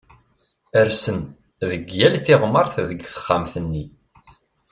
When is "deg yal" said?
1.69-2.15